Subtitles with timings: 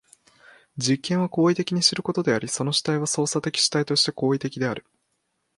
[0.77, 4.83] 実験は行為的に知ることであり、その主体は操作的主体として行為的である。